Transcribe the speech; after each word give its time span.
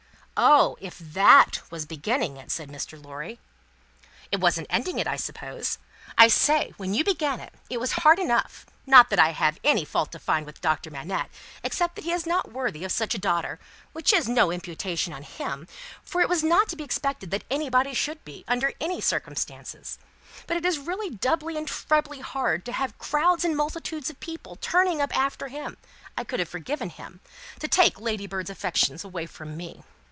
"Oh! 0.43 0.75
If 0.81 0.97
that 0.97 1.61
was 1.69 1.85
beginning 1.85 2.37
it" 2.37 2.49
said 2.51 2.67
Mr. 2.67 2.99
Lorry. 2.99 3.39
"It 4.31 4.39
wasn't 4.39 4.65
ending 4.71 4.97
it, 4.97 5.05
I 5.05 5.15
suppose? 5.15 5.77
I 6.17 6.29
say, 6.29 6.73
when 6.77 6.95
you 6.95 7.03
began 7.03 7.39
it, 7.39 7.53
it 7.69 7.79
was 7.79 7.91
hard 7.91 8.17
enough; 8.17 8.65
not 8.87 9.11
that 9.11 9.19
I 9.19 9.33
have 9.33 9.59
any 9.63 9.85
fault 9.85 10.11
to 10.13 10.17
find 10.19 10.47
with 10.47 10.59
Doctor 10.59 10.89
Manette, 10.89 11.29
except 11.63 11.93
that 11.93 12.05
he 12.05 12.11
is 12.11 12.25
not 12.25 12.51
worthy 12.51 12.83
of 12.83 12.91
such 12.91 13.13
a 13.13 13.19
daughter, 13.19 13.59
which 13.93 14.11
is 14.11 14.27
no 14.27 14.51
imputation 14.51 15.13
on 15.13 15.21
him, 15.21 15.67
for 16.01 16.21
it 16.21 16.29
was 16.29 16.41
not 16.43 16.67
to 16.69 16.75
be 16.75 16.83
expected 16.83 17.29
that 17.29 17.43
anybody 17.51 17.93
should 17.93 18.25
be, 18.25 18.43
under 18.47 18.73
any 18.81 18.99
circumstances. 18.99 19.99
But 20.47 20.57
it 20.57 20.65
really 20.79 21.13
is 21.13 21.19
doubly 21.19 21.55
and 21.55 21.67
trebly 21.67 22.21
hard 22.21 22.65
to 22.65 22.71
have 22.71 22.97
crowds 22.97 23.45
and 23.45 23.55
multitudes 23.55 24.09
of 24.09 24.19
people 24.19 24.55
turning 24.55 25.03
up 25.03 25.15
after 25.15 25.49
him 25.49 25.77
(I 26.17 26.23
could 26.23 26.39
have 26.39 26.49
forgiven 26.49 26.89
him), 26.89 27.19
to 27.59 27.67
take 27.67 28.01
Ladybird's 28.01 28.49
affections 28.49 29.03
away 29.03 29.27
from 29.27 29.55
me." 29.55 29.83